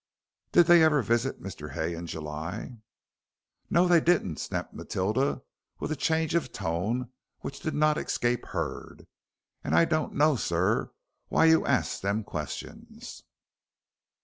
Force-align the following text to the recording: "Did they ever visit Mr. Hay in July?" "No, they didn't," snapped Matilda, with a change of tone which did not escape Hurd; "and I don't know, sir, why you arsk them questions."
"Did 0.51 0.65
they 0.65 0.81
ever 0.83 1.03
visit 1.03 1.43
Mr. 1.43 1.73
Hay 1.73 1.93
in 1.93 2.07
July?" 2.07 2.77
"No, 3.69 3.87
they 3.87 4.01
didn't," 4.01 4.37
snapped 4.39 4.73
Matilda, 4.73 5.43
with 5.77 5.91
a 5.91 5.95
change 5.95 6.33
of 6.33 6.51
tone 6.51 7.11
which 7.41 7.59
did 7.59 7.75
not 7.75 7.99
escape 7.99 8.47
Hurd; 8.47 9.05
"and 9.63 9.75
I 9.75 9.85
don't 9.85 10.15
know, 10.15 10.35
sir, 10.35 10.89
why 11.27 11.45
you 11.45 11.61
arsk 11.67 12.01
them 12.01 12.23
questions." 12.23 13.21